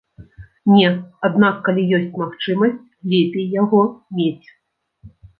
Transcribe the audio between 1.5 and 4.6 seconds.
калі ёсць магчымасць, лепей яго мець.